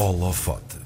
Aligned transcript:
Holofote. 0.00 0.78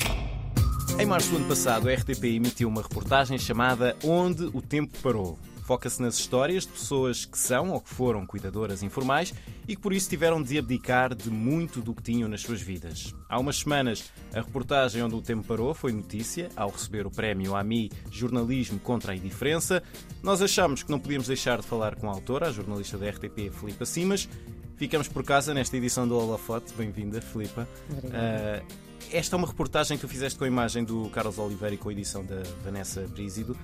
Em 0.99 1.07
março 1.07 1.31
do 1.31 1.37
ano 1.37 1.47
passado, 1.47 1.89
a 1.89 1.95
RTP 1.95 2.25
emitiu 2.25 2.69
uma 2.69 2.83
reportagem 2.83 3.39
chamada 3.39 3.97
Onde 4.03 4.47
o 4.47 4.61
Tempo 4.61 4.99
Parou. 4.99 5.39
Foca-se 5.63 6.03
nas 6.03 6.19
histórias 6.19 6.65
de 6.67 6.73
pessoas 6.73 7.25
que 7.25 7.39
são 7.39 7.71
ou 7.71 7.81
que 7.81 7.91
foram 7.91 8.27
cuidadoras 8.27 8.83
informais 8.83 9.33
e 9.69 9.77
que 9.77 9.81
por 9.81 9.93
isso 9.93 10.11
tiveram 10.11 10.43
de 10.43 10.59
abdicar 10.59 11.15
de 11.15 11.31
muito 11.31 11.81
do 11.81 11.95
que 11.95 12.03
tinham 12.03 12.29
nas 12.29 12.41
suas 12.41 12.61
vidas. 12.61 13.15
Há 13.29 13.39
umas 13.39 13.59
semanas, 13.61 14.11
a 14.35 14.41
reportagem 14.41 15.01
Onde 15.01 15.15
o 15.15 15.23
Tempo 15.23 15.47
Parou 15.47 15.73
foi 15.75 15.93
notícia 15.93 16.49
ao 16.57 16.71
receber 16.71 17.07
o 17.07 17.11
prémio 17.11 17.55
AMI 17.55 17.93
Jornalismo 18.11 18.81
contra 18.81 19.13
a 19.13 19.17
Indiferença. 19.17 19.81
Nós 20.25 20.43
achamos 20.43 20.83
que 20.83 20.91
não 20.91 20.99
podíamos 20.99 21.29
deixar 21.29 21.61
de 21.61 21.67
falar 21.69 21.95
com 21.95 22.11
a 22.11 22.13
autora, 22.13 22.49
a 22.49 22.53
jornalista 22.53 22.99
da 22.99 23.09
RTP, 23.09 23.49
Filipa 23.53 23.87
Simas. 23.87 24.29
Ficamos 24.77 25.07
por 25.07 25.23
casa 25.23 25.55
nesta 25.55 25.77
edição 25.77 26.09
do 26.09 26.19
Holofote. 26.19 26.75
Bem-vinda, 26.75 27.21
Filipa. 27.21 27.69
Uh, 27.93 28.84
esta 29.13 29.35
é 29.35 29.37
uma 29.37 29.47
reportagem 29.47 29.97
que 29.97 30.07
tu 30.07 30.09
fizeste 30.09 30.39
com 30.39 30.45
a 30.45 30.49
imagem 30.49 30.85
do 30.85 31.09
Carlos 31.11 31.39
Oliveira 31.39 31.75
e 31.75 31.79
com 31.79 31.89
a 31.89 31.93
edição 31.93 32.25
da 32.25 32.43
Vanessa 32.65 33.03
Brízido. 33.03 33.57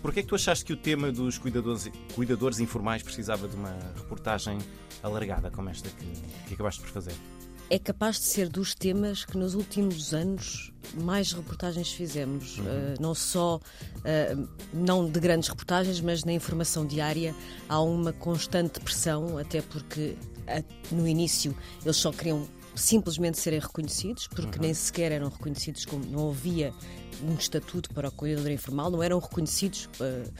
Porquê 0.00 0.20
é 0.20 0.22
que 0.22 0.28
tu 0.28 0.34
achaste 0.34 0.64
que 0.64 0.72
o 0.72 0.76
tema 0.76 1.10
dos 1.10 1.38
cuidadores, 1.38 1.90
cuidadores 2.14 2.58
informais 2.58 3.02
precisava 3.02 3.48
de 3.48 3.56
uma 3.56 3.76
reportagem 3.96 4.58
alargada 5.02 5.50
como 5.50 5.68
esta 5.68 5.88
que, 5.88 6.06
que 6.46 6.54
acabaste 6.54 6.80
por 6.80 6.90
fazer? 6.90 7.14
É 7.70 7.78
capaz 7.78 8.16
de 8.16 8.26
ser 8.26 8.48
dos 8.48 8.74
temas 8.74 9.24
que 9.24 9.38
nos 9.38 9.54
últimos 9.54 10.12
anos 10.12 10.72
mais 10.94 11.32
reportagens 11.32 11.90
fizemos. 11.90 12.58
Uhum. 12.58 12.64
Uh, 12.64 12.94
não 13.00 13.14
só, 13.14 13.56
uh, 13.56 14.48
não 14.72 15.08
de 15.08 15.18
grandes 15.18 15.48
reportagens, 15.48 16.00
mas 16.00 16.24
na 16.24 16.32
informação 16.32 16.86
diária 16.86 17.34
há 17.68 17.80
uma 17.80 18.12
constante 18.12 18.80
pressão, 18.80 19.38
até 19.38 19.62
porque 19.62 20.16
uh, 20.46 20.94
no 20.94 21.08
início 21.08 21.56
eles 21.82 21.96
só 21.96 22.12
queriam 22.12 22.46
simplesmente 22.74 23.38
serem 23.38 23.60
reconhecidos, 23.60 24.26
porque 24.26 24.58
uhum. 24.58 24.62
nem 24.62 24.74
sequer 24.74 25.12
eram 25.12 25.28
reconhecidos 25.28 25.84
como 25.84 26.04
não 26.06 26.30
havia 26.30 26.72
um 27.22 27.34
estatuto 27.34 27.90
para 27.90 28.08
o 28.08 28.12
cuidador 28.12 28.50
informal, 28.50 28.90
não 28.90 29.02
eram 29.02 29.18
reconhecidos 29.18 29.88
uh, 30.00 30.32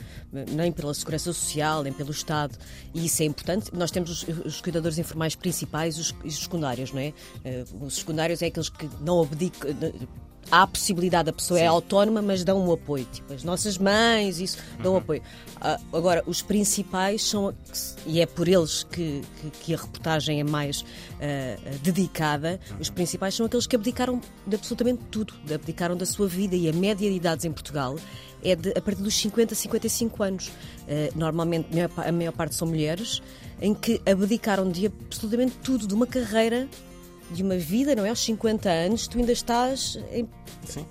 nem 0.50 0.72
pela 0.72 0.92
Segurança 0.92 1.32
Social, 1.32 1.82
nem 1.82 1.92
pelo 1.92 2.10
Estado, 2.10 2.58
e 2.92 3.06
isso 3.06 3.22
é 3.22 3.26
importante. 3.26 3.70
Nós 3.72 3.90
temos 3.90 4.10
os, 4.10 4.44
os 4.44 4.60
cuidadores 4.60 4.98
informais 4.98 5.34
principais 5.34 5.98
os, 5.98 6.14
os 6.24 6.42
secundários, 6.42 6.92
não 6.92 7.00
é? 7.00 7.12
Uh, 7.44 7.84
os 7.84 7.96
secundários 7.96 8.42
é 8.42 8.46
aqueles 8.46 8.68
que 8.68 8.88
não 9.00 9.22
abdicam 9.22 9.70
há 10.50 10.62
a 10.62 10.66
possibilidade, 10.66 11.30
a 11.30 11.32
pessoa 11.32 11.58
é 11.58 11.62
Sim. 11.62 11.66
é 11.66 11.68
autónoma, 11.68 12.22
mas 12.22 12.44
dão 12.44 12.66
um 12.66 12.72
apoio. 12.72 13.06
Tipo, 13.12 13.32
as 13.32 13.44
nossas 13.44 13.78
mães, 13.78 14.40
isso, 14.40 14.58
dão 14.82 14.92
uhum. 14.92 14.98
apoio. 14.98 15.22
Uh, 15.56 15.96
agora, 15.96 16.22
os 16.26 16.42
principais 16.42 17.22
são, 17.22 17.54
e 18.06 18.20
é 18.20 18.26
por 18.26 18.48
eles 18.48 18.84
que, 18.84 19.22
que, 19.40 19.50
que 19.50 19.74
a 19.74 19.76
reportagem 19.76 20.40
é 20.40 20.44
mais 20.44 20.82
uh, 20.82 21.78
dedicada, 21.82 22.60
uhum. 22.70 22.76
os 22.80 22.90
principais 22.90 23.34
são 23.34 23.46
aqueles 23.46 23.66
que 23.66 23.76
abdicaram 23.76 24.20
de 24.46 24.56
absolutamente 24.56 25.02
tudo, 25.10 25.34
de 25.44 25.54
abdicaram 25.54 25.96
da 25.96 26.06
sua 26.06 26.26
vida 26.26 26.54
e 26.54 26.68
a 26.68 26.72
média 26.72 27.08
de 27.08 27.16
idades 27.16 27.44
em 27.44 27.52
Portugal 27.52 27.96
é 28.42 28.54
de, 28.54 28.70
a 28.70 28.80
partir 28.80 29.02
dos 29.02 29.14
50 29.14 29.54
a 29.54 29.56
55 29.56 30.22
anos. 30.22 30.48
Uh, 30.48 31.16
normalmente, 31.16 31.68
a 31.96 32.12
maior 32.12 32.32
parte 32.32 32.54
são 32.54 32.68
mulheres, 32.68 33.22
em 33.60 33.74
que 33.74 34.00
abdicaram 34.06 34.70
de 34.70 34.86
absolutamente 34.86 35.56
tudo, 35.62 35.86
de 35.86 35.94
uma 35.94 36.06
carreira 36.06 36.68
de 37.30 37.42
uma 37.42 37.56
vida, 37.56 37.94
não 37.94 38.04
é? 38.04 38.10
Aos 38.10 38.24
50 38.24 38.68
anos, 38.68 39.06
tu 39.06 39.18
ainda 39.18 39.32
estás 39.32 39.98
em... 40.12 40.28
Sim. 40.66 40.86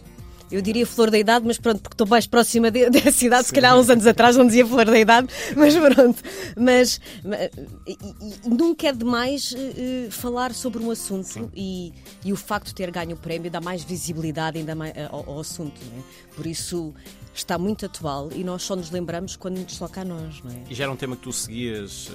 Eu 0.53 0.61
diria 0.61 0.85
flor 0.85 1.09
da 1.09 1.17
idade, 1.17 1.45
mas 1.47 1.57
pronto, 1.57 1.81
porque 1.81 1.95
estou 1.95 2.05
mais 2.05 2.27
próxima 2.27 2.69
de, 2.69 2.87
dessa 2.91 3.25
idade, 3.25 3.43
Sim. 3.43 3.47
se 3.47 3.53
calhar 3.53 3.73
há 3.73 3.75
uns 3.75 3.89
anos 3.89 4.05
atrás 4.05 4.37
não 4.37 4.45
dizia 4.45 4.63
flor 4.67 4.85
da 4.85 4.99
idade, 4.99 5.27
mas 5.57 5.75
pronto. 5.75 6.21
Mas, 6.55 7.01
mas 7.23 7.49
e, 7.87 7.97
e, 8.45 8.49
nunca 8.49 8.87
é 8.87 8.93
demais 8.93 9.51
uh, 9.51 10.11
falar 10.11 10.53
sobre 10.53 10.83
um 10.83 10.91
assunto 10.91 11.51
e, 11.55 11.91
e, 12.23 12.31
o 12.31 12.35
facto 12.35 12.67
de 12.67 12.75
ter 12.75 12.91
ganho 12.91 13.15
o 13.15 13.17
prémio 13.17 13.49
dá 13.49 13.59
mais 13.59 13.83
visibilidade 13.83 14.59
ainda 14.59 14.75
mais, 14.75 14.93
uh, 14.93 15.09
ao, 15.09 15.27
ao, 15.27 15.39
assunto. 15.39 15.81
Não 15.91 15.99
é? 15.99 16.03
Por 16.35 16.45
isso 16.45 16.93
está 17.33 17.57
muito 17.57 17.87
atual 17.87 18.29
e 18.31 18.43
nós 18.43 18.61
só 18.61 18.75
nos 18.75 18.91
lembramos 18.91 19.35
quando 19.35 19.57
nos 19.57 19.79
toca 19.79 20.01
a 20.01 20.05
nós. 20.05 20.39
Não 20.43 20.51
é? 20.51 20.63
E 20.69 20.75
já 20.75 20.83
era 20.83 20.93
um 20.93 20.95
tema 20.95 21.15
que 21.15 21.23
tu 21.23 21.33
seguias 21.33 22.11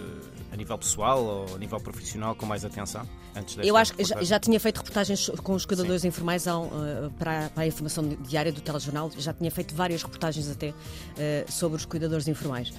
a 0.52 0.56
nível 0.56 0.78
pessoal 0.78 1.24
ou 1.24 1.54
a 1.54 1.58
nível 1.58 1.78
profissional 1.80 2.34
com 2.34 2.46
mais 2.46 2.64
atenção? 2.64 3.06
Antes 3.34 3.56
Eu 3.62 3.76
acho 3.76 3.94
que 3.94 4.04
já, 4.04 4.22
já, 4.22 4.40
tinha 4.40 4.58
feito 4.58 4.78
reportagens 4.78 5.30
com 5.42 5.52
os 5.54 5.66
cuidadores 5.66 6.02
Sim. 6.02 6.08
informais 6.08 6.46
uh, 6.46 7.12
para, 7.18 7.50
para, 7.50 7.62
a 7.62 7.66
informação 7.66 8.04
diária 8.28 8.52
do 8.52 8.60
telejornal, 8.60 9.10
já 9.16 9.32
tinha 9.32 9.50
feito 9.50 9.74
várias 9.74 10.02
reportagens 10.02 10.50
até 10.50 10.70
uh, 10.70 10.74
sobre 11.50 11.76
os 11.76 11.84
cuidadores 11.84 12.28
informais. 12.28 12.72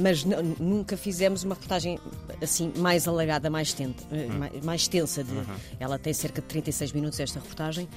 mas 0.00 0.24
nunca 0.58 0.96
fizemos 0.96 1.44
uma 1.44 1.54
reportagem 1.54 1.98
assim 2.42 2.72
mais 2.76 3.06
alargada, 3.06 3.50
mais, 3.50 3.72
tenta, 3.72 4.02
hum. 4.10 4.38
mais, 4.38 4.64
mais, 4.64 4.88
tensa. 4.88 5.22
De, 5.22 5.32
uhum. 5.32 5.44
Ela 5.78 5.98
tem 5.98 6.12
cerca 6.12 6.40
de 6.40 6.48
36 6.48 6.92
minutos 6.92 7.20
esta 7.20 7.38
reportagem, 7.38 7.88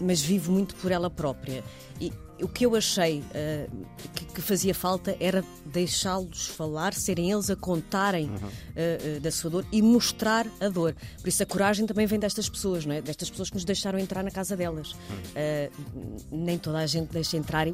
mas 0.00 0.20
vivo 0.20 0.52
muito 0.52 0.74
por 0.76 0.92
ela 0.92 1.10
própria. 1.10 1.62
E 2.00 2.12
o 2.42 2.48
que 2.48 2.66
eu 2.66 2.74
achei 2.74 3.20
uh, 3.20 3.86
que, 4.14 4.24
que, 4.26 4.42
fazia 4.42 4.74
falta 4.74 5.16
era 5.18 5.44
deixá-los 5.64 6.48
falar, 6.48 6.92
serem 6.92 7.30
eles 7.30 7.50
a 7.50 7.56
contarem 7.56 8.26
uhum. 8.26 8.36
uh, 8.36 9.16
uh, 9.16 9.20
da 9.20 9.30
sua 9.30 9.50
dor 9.50 9.66
e 9.72 9.80
mostrar 9.80 10.46
a 10.60 10.68
dor. 10.68 10.94
Por 11.20 11.28
isso 11.28 11.42
a 11.42 11.46
coragem 11.46 11.86
também 11.86 12.06
vem 12.06 12.18
destas 12.18 12.48
pessoas, 12.48 12.84
não 12.84 12.94
é? 12.94 13.00
Destas 13.00 13.30
pessoas 13.30 13.48
que 13.48 13.56
nos 13.56 13.64
deixaram 13.64 13.98
entrar 13.98 14.22
na 14.22 14.30
casa 14.30 14.56
delas. 14.56 14.92
Uhum. 14.92 16.16
nem 16.30 16.58
toda 16.58 16.78
a 16.78 16.86
gente 16.86 17.10
deixa 17.12 17.36
entrar, 17.36 17.66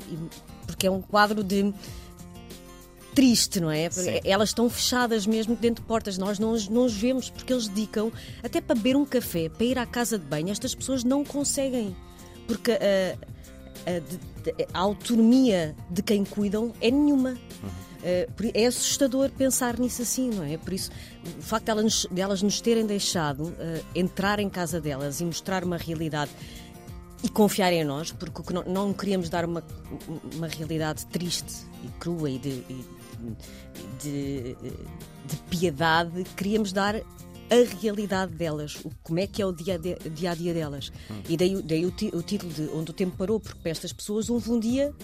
porque 0.66 0.86
é 0.86 0.90
um 0.90 1.00
quadro 1.00 1.42
de 1.42 1.72
triste, 3.14 3.60
não 3.60 3.70
é? 3.70 3.90
Sim. 3.90 4.20
Elas 4.24 4.50
estão 4.50 4.68
fechadas 4.68 5.26
mesmo 5.26 5.54
dentro 5.56 5.82
de 5.82 5.88
portas. 5.88 6.18
Nós 6.18 6.38
não, 6.38 6.56
não 6.70 6.84
os 6.84 6.94
vemos 6.94 7.30
porque 7.30 7.52
eles 7.52 7.68
dedicam 7.68 8.10
até 8.42 8.60
para 8.60 8.74
beber 8.74 8.96
um 8.96 9.04
café, 9.04 9.48
para 9.48 9.64
ir 9.64 9.78
à 9.78 9.86
casa 9.86 10.18
de 10.18 10.24
banho. 10.24 10.50
Estas 10.50 10.74
pessoas 10.74 11.04
não 11.04 11.24
conseguem. 11.24 11.94
Porque 12.46 12.72
uh, 12.72 13.31
a, 13.86 13.98
de, 13.98 14.66
a 14.72 14.78
autonomia 14.78 15.74
de 15.90 16.02
quem 16.02 16.24
cuidam 16.24 16.72
é 16.80 16.90
nenhuma. 16.90 17.30
Uhum. 17.30 17.82
Uh, 18.02 18.50
é 18.52 18.66
assustador 18.66 19.30
pensar 19.30 19.78
nisso 19.78 20.02
assim, 20.02 20.28
não 20.30 20.42
é? 20.42 20.56
Por 20.56 20.72
isso, 20.72 20.90
o 21.38 21.42
facto 21.42 21.66
de 21.66 21.70
elas 21.70 21.84
nos, 21.84 22.06
de 22.10 22.20
elas 22.20 22.42
nos 22.42 22.60
terem 22.60 22.84
deixado 22.84 23.44
uh, 23.44 23.54
entrar 23.94 24.40
em 24.40 24.50
casa 24.50 24.80
delas 24.80 25.20
e 25.20 25.24
mostrar 25.24 25.62
uma 25.62 25.76
realidade 25.76 26.32
e 27.22 27.28
confiar 27.28 27.72
em 27.72 27.84
nós, 27.84 28.10
porque 28.10 28.52
não, 28.52 28.64
não 28.64 28.92
queríamos 28.92 29.28
dar 29.28 29.44
uma, 29.44 29.62
uma 30.34 30.48
realidade 30.48 31.06
triste 31.06 31.64
e 31.84 31.88
crua 32.00 32.28
e 32.28 32.38
de, 32.38 32.64
de, 34.00 34.56
de 35.24 35.36
piedade, 35.48 36.24
queríamos 36.36 36.72
dar 36.72 36.96
a 37.52 37.80
realidade 37.80 38.32
delas, 38.32 38.76
o, 38.84 38.90
como 39.02 39.18
é 39.18 39.26
que 39.26 39.42
é 39.42 39.46
o 39.46 39.52
dia, 39.52 39.78
de, 39.78 39.94
dia 40.10 40.30
a 40.30 40.34
dia 40.34 40.54
delas. 40.54 40.90
Hum. 41.10 41.22
E 41.28 41.36
daí, 41.36 41.62
daí 41.62 41.84
o, 41.84 41.88
o, 41.88 42.22
título 42.22 42.52
de 42.52 42.62
Onde 42.74 42.90
o 42.90 42.94
Tempo 42.94 43.16
Parou, 43.16 43.38
porque 43.38 43.58
para 43.60 43.70
estas 43.70 43.92
pessoas 43.92 44.30
houve 44.30 44.50
um 44.50 44.58
dia 44.58 44.94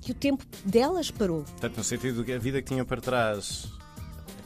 que 0.00 0.12
o 0.12 0.14
tempo 0.14 0.44
delas 0.64 1.10
parou. 1.10 1.42
Portanto, 1.42 1.76
no 1.76 1.84
sentido 1.84 2.24
que 2.24 2.32
a 2.32 2.38
vida 2.38 2.60
que 2.62 2.68
tinham 2.68 2.86
para 2.86 3.00
trás 3.00 3.68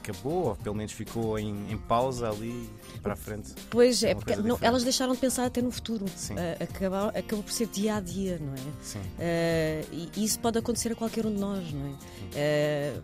acabou, 0.05 0.49
ou 0.49 0.57
pelo 0.57 0.75
menos 0.75 0.93
ficou 0.93 1.39
em, 1.39 1.73
em 1.73 1.79
pausa 1.79 2.29
ali 2.29 2.69
para 3.03 3.15
a 3.15 3.17
frente. 3.17 3.55
Pois 3.71 4.03
é, 4.03 4.15
porque 4.15 4.37
não, 4.37 4.59
elas 4.61 4.83
deixaram 4.85 5.15
de 5.15 5.19
pensar 5.19 5.47
até 5.47 5.63
no 5.63 5.71
futuro. 5.71 6.05
Uh, 6.05 6.63
acabou, 6.63 7.09
acabou 7.09 7.43
por 7.43 7.53
ser 7.53 7.67
dia 7.69 7.97
a 7.97 8.01
dia, 8.01 8.39
não 8.39 8.53
é? 8.53 8.83
Sim. 8.83 8.99
Uh, 8.99 10.11
e 10.17 10.25
isso 10.25 10.39
pode 10.41 10.59
acontecer 10.59 10.93
a 10.93 10.95
qualquer 10.95 11.25
um 11.25 11.33
de 11.33 11.41
nós, 11.41 11.73
não 11.73 11.87
é? 11.87 12.99
Uh, 12.99 13.03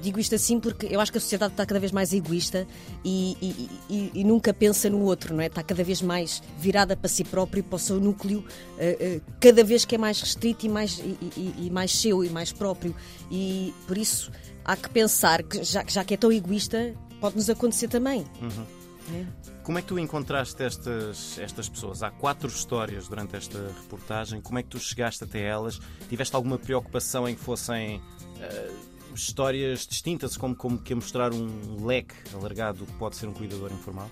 digo 0.00 0.18
isto 0.18 0.34
assim 0.34 0.58
porque 0.58 0.86
eu 0.86 1.00
acho 1.00 1.12
que 1.12 1.18
a 1.18 1.20
sociedade 1.20 1.52
está 1.52 1.66
cada 1.66 1.78
vez 1.78 1.92
mais 1.92 2.12
egoísta 2.12 2.66
e, 3.04 3.36
e, 3.40 3.70
e, 3.90 4.10
e, 4.20 4.24
nunca 4.24 4.52
pensa 4.52 4.88
no 4.88 5.00
outro, 5.02 5.34
não 5.34 5.42
é? 5.42 5.46
Está 5.46 5.62
cada 5.62 5.84
vez 5.84 6.00
mais 6.00 6.42
virada 6.58 6.96
para 6.96 7.08
si 7.08 7.24
próprio 7.24 7.60
e 7.60 7.62
para 7.62 7.76
o 7.76 7.78
seu 7.78 8.00
núcleo, 8.00 8.40
uh, 8.40 9.16
uh, 9.16 9.22
cada 9.40 9.62
vez 9.62 9.84
que 9.84 9.94
é 9.94 9.98
mais 9.98 10.20
restrito 10.20 10.66
e 10.66 10.68
mais, 10.68 11.02
e, 11.36 11.70
mais 11.70 11.92
seu 11.92 12.24
e 12.24 12.30
mais 12.30 12.52
próprio. 12.52 12.94
E 13.30 13.74
por 13.86 13.98
isso 13.98 14.30
há 14.64 14.76
que 14.76 14.88
pensar 14.88 15.42
que 15.42 15.62
já, 15.62 15.84
já 15.86 16.04
que 16.04 16.14
é 16.14 16.16
tão 16.16 16.32
egoísta, 16.32 16.94
pode-nos 17.20 17.50
acontecer 17.50 17.88
também. 17.88 18.24
Uhum. 18.40 18.82
É. 19.14 19.26
Como 19.62 19.78
é 19.78 19.82
que 19.82 19.88
tu 19.88 19.98
encontraste 19.98 20.60
estas, 20.62 21.38
estas 21.38 21.68
pessoas? 21.68 22.02
Há 22.02 22.10
quatro 22.10 22.48
histórias 22.48 23.08
durante 23.08 23.36
esta 23.36 23.58
reportagem. 23.82 24.40
Como 24.40 24.58
é 24.58 24.62
que 24.62 24.68
tu 24.68 24.78
chegaste 24.78 25.22
até 25.22 25.40
elas? 25.40 25.80
Tiveste 26.08 26.34
alguma 26.34 26.58
preocupação 26.58 27.28
em 27.28 27.34
que 27.34 27.40
fossem. 27.40 27.98
Uh, 27.98 28.91
histórias 29.14 29.86
distintas, 29.86 30.36
como, 30.36 30.54
como 30.54 30.78
que 30.78 30.92
a 30.92 30.96
mostrar 30.96 31.32
um 31.32 31.84
leque 31.84 32.14
alargado 32.34 32.78
do 32.78 32.86
que 32.86 32.92
pode 32.94 33.16
ser 33.16 33.26
um 33.26 33.32
cuidador 33.32 33.72
informal? 33.72 34.08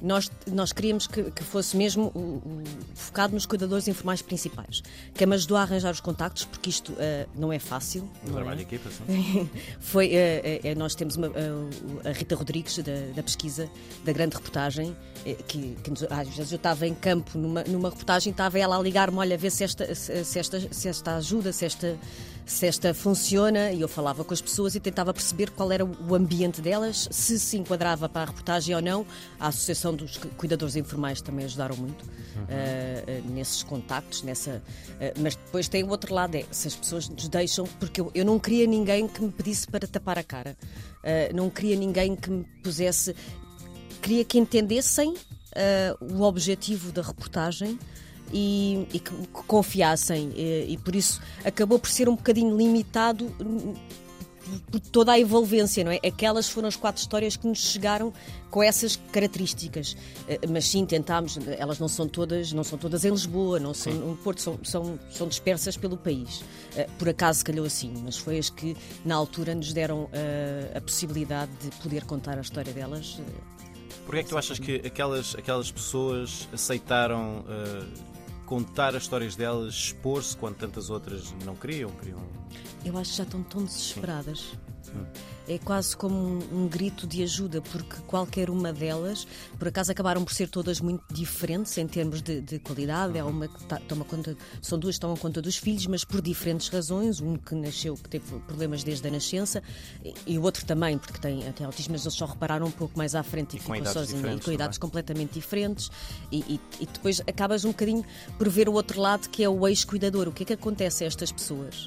Nós, 0.00 0.28
nós 0.50 0.72
queríamos 0.72 1.06
que, 1.06 1.30
que 1.30 1.44
fosse 1.44 1.76
mesmo 1.76 2.06
o, 2.06 2.62
focado 2.94 3.34
nos 3.34 3.46
cuidadores 3.46 3.86
informais 3.86 4.20
principais. 4.20 4.82
Que 5.14 5.24
me 5.24 5.36
ajudou 5.36 5.56
a 5.56 5.62
arranjar 5.62 5.92
os 5.92 6.00
contactos, 6.00 6.44
porque 6.44 6.70
isto 6.70 6.92
uh, 6.92 6.96
não 7.36 7.52
é 7.52 7.60
fácil. 7.60 8.10
Um 8.26 8.32
trabalho 8.32 8.54
é? 8.54 8.56
de 8.56 8.62
equipa, 8.62 8.90
sim. 8.90 9.48
Foi, 9.78 10.08
uh, 10.08 10.72
uh, 10.72 10.78
nós 10.78 10.96
temos 10.96 11.14
uma, 11.14 11.30
a 12.04 12.10
Rita 12.10 12.34
Rodrigues, 12.34 12.78
da, 12.78 12.92
da, 13.14 13.22
pesquisa, 13.22 13.70
da 14.04 14.12
grande 14.12 14.34
reportagem, 14.34 14.96
que, 15.46 15.76
que 15.84 15.90
nos, 15.90 16.02
às 16.02 16.28
vezes 16.28 16.50
eu 16.50 16.56
estava 16.56 16.84
em 16.84 16.94
campo 16.94 17.38
numa, 17.38 17.62
numa 17.62 17.90
reportagem, 17.90 18.32
estava 18.32 18.58
ela 18.58 18.76
a 18.76 18.82
ligar-me, 18.82 19.18
olha, 19.18 19.38
ver 19.38 19.50
se 19.50 19.62
esta, 19.62 19.94
se, 19.94 20.38
esta, 20.38 20.60
se 20.72 20.88
esta 20.88 21.14
ajuda, 21.14 21.52
se 21.52 21.64
esta 21.64 21.96
se 22.44 22.66
esta 22.66 22.92
funciona, 22.92 23.70
e 23.72 23.80
eu 23.80 23.88
falava 23.88 24.24
com 24.24 24.34
as 24.34 24.40
pessoas 24.40 24.74
e 24.74 24.80
tentava 24.80 25.12
perceber 25.14 25.50
qual 25.50 25.70
era 25.70 25.84
o 25.84 26.14
ambiente 26.14 26.60
delas, 26.60 27.08
se 27.10 27.38
se 27.38 27.56
enquadrava 27.56 28.08
para 28.08 28.22
a 28.22 28.24
reportagem 28.26 28.74
ou 28.74 28.82
não. 28.82 29.06
A 29.38 29.48
Associação 29.48 29.94
dos 29.94 30.18
Cuidadores 30.36 30.76
Informais 30.76 31.20
também 31.20 31.44
ajudaram 31.44 31.76
muito 31.76 32.02
uhum. 32.04 32.42
uh, 32.42 33.32
nesses 33.32 33.62
contactos, 33.62 34.22
nessa. 34.22 34.62
Uh, 34.90 35.20
mas 35.20 35.36
depois 35.36 35.68
tem 35.68 35.84
o 35.84 35.88
outro 35.88 36.14
lado, 36.14 36.34
é 36.34 36.44
se 36.50 36.68
as 36.68 36.74
pessoas 36.74 37.08
nos 37.08 37.28
deixam, 37.28 37.66
porque 37.78 38.00
eu, 38.00 38.10
eu 38.14 38.24
não 38.24 38.38
queria 38.38 38.66
ninguém 38.66 39.06
que 39.06 39.22
me 39.22 39.30
pedisse 39.30 39.66
para 39.66 39.86
tapar 39.86 40.18
a 40.18 40.24
cara, 40.24 40.56
uh, 40.60 41.34
não 41.34 41.48
queria 41.48 41.76
ninguém 41.76 42.16
que 42.16 42.30
me 42.30 42.44
pusesse. 42.62 43.14
Queria 44.00 44.24
que 44.24 44.36
entendessem 44.36 45.14
o 46.00 46.22
objetivo 46.22 46.90
da 46.90 47.02
reportagem 47.02 47.78
e, 48.32 48.86
e 48.92 48.98
que, 48.98 49.12
confiassem. 49.46 50.32
E, 50.34 50.72
e, 50.72 50.78
por 50.78 50.94
isso 50.94 51.20
acabou 51.44 51.78
por 51.78 51.90
ser 51.90 52.08
um 52.08 52.16
bocadinho 52.16 52.56
limitado 52.56 53.32
por 54.70 54.80
toda 54.80 55.12
a 55.12 55.18
envolvência, 55.18 55.84
não 55.84 55.92
é? 55.92 56.00
Aquelas 56.04 56.48
foram 56.48 56.68
as 56.68 56.76
quatro 56.76 57.00
histórias 57.00 57.36
que 57.36 57.46
nos 57.46 57.58
chegaram 57.58 58.12
com 58.50 58.62
essas 58.62 58.96
características. 59.12 59.96
Eh, 60.28 60.40
mas 60.48 60.66
sim, 60.66 60.84
tentámos, 60.84 61.38
elas 61.58 61.78
não 61.78 61.88
são 61.88 62.08
todas, 62.08 62.52
não 62.52 62.64
são 62.64 62.78
todas 62.78 63.04
em 63.04 63.10
Lisboa, 63.10 63.58
não 63.58 63.72
são 63.72 63.92
no 63.92 64.16
Porto, 64.16 64.40
são, 64.40 64.58
são, 64.62 64.98
são 65.10 65.28
dispersas 65.28 65.76
pelo 65.76 65.96
país. 65.96 66.42
Eh, 66.76 66.88
por 66.98 67.08
acaso 67.08 67.44
calhou 67.44 67.64
assim, 67.64 67.92
mas 68.04 68.16
foi 68.16 68.38
as 68.38 68.50
que 68.50 68.76
na 69.04 69.14
altura 69.14 69.54
nos 69.54 69.72
deram 69.72 70.04
uh, 70.04 70.08
a 70.76 70.80
possibilidade 70.80 71.50
de 71.60 71.70
poder 71.76 72.04
contar 72.04 72.38
a 72.38 72.40
história 72.40 72.72
delas. 72.72 73.20
Porquê 74.04 74.20
é 74.20 74.22
que 74.24 74.28
tu 74.28 74.36
achas 74.36 74.58
que 74.58 74.76
aquelas, 74.84 75.34
aquelas 75.36 75.70
pessoas 75.70 76.48
aceitaram 76.52 77.44
uh 77.48 78.11
contar 78.46 78.94
as 78.94 79.02
histórias 79.02 79.36
delas, 79.36 79.74
expor-se, 79.74 80.36
quando 80.36 80.56
tantas 80.56 80.90
outras 80.90 81.34
não 81.44 81.54
queriam. 81.54 81.90
queriam... 81.92 82.20
Eu 82.84 82.96
acho 82.98 83.12
que 83.12 83.16
já 83.18 83.24
estão 83.24 83.42
tão 83.42 83.64
desesperadas. 83.64 84.52
Sim. 84.82 84.92
Hum 84.96 85.31
é 85.54 85.58
quase 85.58 85.96
como 85.96 86.14
um, 86.14 86.38
um, 86.52 86.68
grito 86.68 87.06
de 87.06 87.22
ajuda, 87.22 87.60
porque 87.60 87.96
qualquer 88.06 88.48
uma 88.48 88.72
delas, 88.72 89.26
por 89.58 89.68
acaso 89.68 89.92
acabaram 89.92 90.24
por 90.24 90.32
ser 90.32 90.48
todas 90.48 90.80
muito 90.80 91.04
diferentes 91.12 91.76
em 91.76 91.86
termos 91.86 92.22
de, 92.22 92.40
de 92.40 92.58
qualidade. 92.58 93.18
É 93.18 93.24
uma 93.24 93.48
que 93.48 93.64
tá, 93.64 93.80
toma 93.88 94.04
conta, 94.04 94.36
são 94.60 94.78
duas 94.78 94.96
que 94.96 95.00
tomam 95.00 95.16
conta 95.16 95.42
dos 95.42 95.56
filhos, 95.56 95.86
mas 95.86 96.04
por 96.04 96.20
diferentes 96.22 96.68
razões. 96.68 97.20
Um 97.20 97.36
que 97.36 97.54
nasceu, 97.54 97.94
que 97.96 98.08
teve 98.08 98.24
problemas 98.40 98.82
desde 98.82 99.06
a 99.06 99.10
nascença, 99.10 99.62
e, 100.04 100.14
e 100.26 100.38
o 100.38 100.42
outro 100.42 100.64
também, 100.64 100.96
porque 100.96 101.18
tem 101.18 101.46
até 101.46 101.64
autismo, 101.64 101.92
mas 101.92 102.02
eles 102.02 102.14
só 102.14 102.24
repararam 102.24 102.66
um 102.66 102.70
pouco 102.70 102.96
mais 102.96 103.14
à 103.14 103.22
frente 103.22 103.54
e, 103.54 103.58
e 103.58 103.60
ficou 103.60 103.86
sozinho, 103.86 104.36
e 104.36 104.40
com 104.40 104.52
idades 104.52 104.78
completamente 104.78 105.34
diferentes. 105.34 105.90
E, 106.30 106.60
e, 106.80 106.86
depois 106.86 107.20
acabas 107.20 107.64
um 107.64 107.70
bocadinho 107.70 108.04
por 108.38 108.48
ver 108.48 108.68
o 108.68 108.72
outro 108.72 109.00
lado, 109.00 109.28
que 109.28 109.44
é 109.44 109.48
o 109.48 109.68
ex-cuidador. 109.68 110.28
O 110.28 110.32
que 110.32 110.44
é 110.44 110.46
que 110.46 110.52
acontece 110.52 111.04
a 111.04 111.06
estas 111.06 111.30
pessoas? 111.30 111.86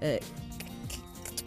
Uh, 0.00 0.47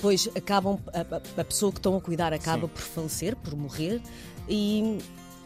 depois 0.01 0.27
acabam, 0.35 0.79
a, 0.87 1.41
a, 1.41 1.45
pessoa 1.45 1.71
que 1.71 1.77
estão 1.77 1.95
a 1.95 2.01
cuidar 2.01 2.33
acaba 2.33 2.67
Sim. 2.67 2.73
por 2.73 2.81
falecer, 2.81 3.35
por 3.35 3.55
morrer, 3.55 4.01
e, 4.49 4.97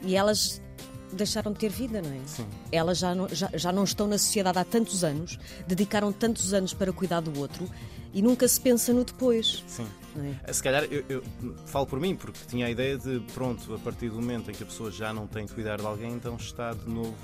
e 0.01 0.15
elas 0.15 0.61
deixaram 1.11 1.51
de 1.51 1.59
ter 1.59 1.69
vida, 1.69 2.01
não 2.01 2.09
é? 2.09 2.21
Sim. 2.25 2.45
Elas 2.71 2.99
já 2.99 3.13
não, 3.13 3.27
já, 3.27 3.49
já 3.53 3.73
não 3.73 3.83
estão 3.83 4.07
na 4.07 4.17
sociedade 4.17 4.57
há 4.57 4.63
tantos 4.63 5.03
anos, 5.03 5.37
dedicaram 5.67 6.09
tantos 6.13 6.53
anos 6.53 6.73
para 6.73 6.93
cuidar 6.93 7.19
do 7.19 7.37
outro 7.37 7.69
e 8.13 8.21
nunca 8.21 8.47
se 8.47 8.61
pensa 8.61 8.93
no 8.93 9.03
depois. 9.03 9.61
Sim. 9.67 9.87
É? 10.44 10.53
Se 10.53 10.63
calhar 10.63 10.83
eu, 10.85 11.03
eu, 11.09 11.23
falo 11.65 11.85
por 11.85 12.00
mim, 12.00 12.15
porque 12.15 12.39
tinha 12.47 12.67
a 12.67 12.69
ideia 12.69 12.97
de, 12.97 13.19
pronto, 13.33 13.73
a 13.73 13.79
partir 13.79 14.09
do 14.09 14.15
momento 14.15 14.50
em 14.50 14.53
que 14.53 14.63
a 14.63 14.65
pessoa 14.65 14.91
já 14.91 15.13
não 15.13 15.27
tem 15.27 15.45
de 15.45 15.53
cuidar 15.53 15.77
de 15.77 15.85
alguém, 15.85 16.13
então 16.13 16.35
está 16.35 16.73
de 16.73 16.88
novo. 16.89 17.15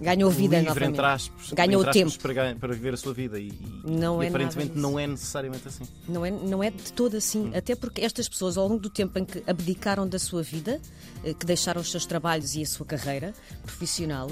Ganhou 0.00 0.30
vida 0.30 0.56
livre, 0.56 0.68
novamente. 0.68 0.92
Entre 0.92 1.06
aspas, 1.06 1.52
Ganhou 1.52 1.82
entre 1.82 1.92
tempo. 1.92 2.18
Para, 2.18 2.54
para, 2.54 2.74
viver 2.74 2.94
a 2.94 2.96
sua 2.96 3.12
vida. 3.12 3.38
E, 3.38 3.52
não 3.84 4.22
e 4.22 4.26
é 4.26 4.28
aparentemente 4.28 4.76
não 4.76 4.98
é 4.98 5.06
necessariamente 5.06 5.68
assim. 5.68 5.84
Não 6.08 6.24
é, 6.24 6.30
não 6.30 6.62
é 6.62 6.70
de 6.70 6.92
todo 6.92 7.16
assim. 7.16 7.48
Hum. 7.48 7.52
Até 7.54 7.74
porque 7.74 8.00
estas 8.00 8.28
pessoas, 8.28 8.56
ao 8.56 8.66
longo 8.66 8.80
do 8.80 8.90
tempo 8.90 9.18
em 9.18 9.24
que 9.24 9.42
abdicaram 9.46 10.08
da 10.08 10.18
sua 10.18 10.42
vida, 10.42 10.80
eh, 11.24 11.34
que 11.34 11.44
deixaram 11.44 11.80
os 11.80 11.90
seus 11.90 12.06
trabalhos 12.06 12.54
e 12.54 12.62
a 12.62 12.66
sua 12.66 12.86
carreira 12.86 13.34
profissional, 13.62 14.30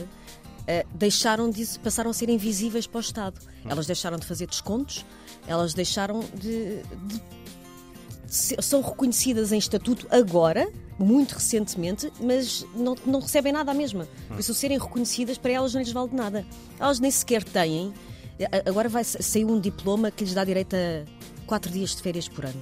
Uh, 0.68 0.86
deixaram 0.94 1.48
de, 1.48 1.66
passaram 1.78 2.10
a 2.10 2.12
ser 2.12 2.28
invisíveis 2.28 2.86
para 2.86 2.98
o 2.98 3.00
Estado. 3.00 3.40
Hum. 3.64 3.70
Elas 3.70 3.86
deixaram 3.86 4.18
de 4.18 4.26
fazer 4.26 4.46
descontos, 4.46 5.02
elas 5.46 5.72
deixaram 5.72 6.20
de, 6.34 6.82
de 6.82 7.20
são 8.28 8.82
reconhecidas 8.82 9.52
em 9.52 9.58
estatuto 9.58 10.06
agora, 10.10 10.70
muito 10.98 11.32
recentemente, 11.32 12.12
mas 12.20 12.66
não, 12.74 12.94
não 13.06 13.20
recebem 13.20 13.52
nada 13.52 13.70
à 13.70 13.74
mesma. 13.74 14.06
Por 14.28 14.38
isso, 14.38 14.52
serem 14.52 14.78
reconhecidas 14.78 15.38
para 15.38 15.52
elas 15.52 15.72
não 15.72 15.80
lhes 15.80 15.92
vale 15.92 16.10
nada. 16.12 16.44
Elas 16.78 17.00
nem 17.00 17.10
sequer 17.10 17.42
têm. 17.42 17.92
Agora 18.66 18.88
vai 18.88 19.02
sair 19.02 19.44
um 19.44 19.58
diploma 19.58 20.10
que 20.10 20.24
lhes 20.24 20.34
dá 20.34 20.44
direito 20.44 20.76
a 20.76 21.04
quatro 21.46 21.72
dias 21.72 21.96
de 21.96 22.02
férias 22.02 22.28
por 22.28 22.44
ano. 22.44 22.60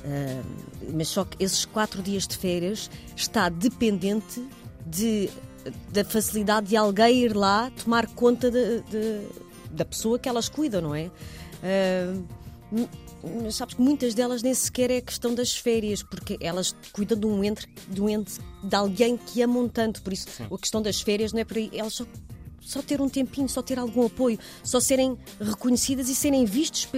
Uh, 0.00 0.92
mas 0.92 1.08
só 1.08 1.24
que 1.24 1.42
esses 1.42 1.64
quatro 1.64 2.02
dias 2.02 2.26
de 2.26 2.36
férias 2.36 2.90
está 3.16 3.48
dependente 3.48 4.46
de, 4.86 5.30
da 5.90 6.04
facilidade 6.04 6.68
de 6.68 6.76
alguém 6.76 7.24
ir 7.24 7.34
lá 7.34 7.72
tomar 7.82 8.06
conta 8.08 8.50
de, 8.50 8.82
de, 8.82 9.26
da 9.70 9.84
pessoa 9.84 10.18
que 10.18 10.28
elas 10.28 10.46
cuidam, 10.46 10.82
não 10.82 10.94
é? 10.94 11.10
Uh, 12.70 12.86
sabes 13.50 13.74
que 13.74 13.82
muitas 13.82 14.14
delas 14.14 14.42
nem 14.42 14.54
sequer 14.54 14.90
é 14.90 15.00
questão 15.00 15.34
das 15.34 15.56
férias, 15.56 16.02
porque 16.02 16.36
elas 16.40 16.74
cuidam 16.92 17.18
de 17.18 17.26
um 17.26 17.42
ente, 17.44 17.66
de, 17.88 18.00
um 18.00 18.08
ente, 18.08 18.38
de 18.62 18.76
alguém 18.76 19.16
que 19.16 19.42
amam 19.42 19.68
tanto. 19.68 20.02
Por 20.02 20.12
isso, 20.12 20.28
Sim. 20.30 20.46
a 20.50 20.58
questão 20.58 20.82
das 20.82 21.00
férias 21.00 21.32
não 21.32 21.40
é 21.40 21.44
por 21.44 21.56
aí. 21.56 21.70
Elas 21.72 21.94
só, 21.94 22.06
só 22.60 22.82
ter 22.82 23.00
um 23.00 23.08
tempinho, 23.08 23.48
só 23.48 23.62
ter 23.62 23.78
algum 23.78 24.06
apoio, 24.06 24.38
só 24.62 24.80
serem 24.80 25.18
reconhecidas 25.40 26.08
e 26.08 26.14
serem 26.14 26.44
vistos 26.44 26.88